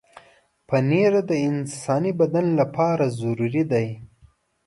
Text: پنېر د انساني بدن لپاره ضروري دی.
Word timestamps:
پنېر 0.67 1.13
د 1.29 1.31
انساني 1.49 2.11
بدن 2.19 2.45
لپاره 2.59 3.05
ضروري 3.19 3.63
دی. 3.71 3.87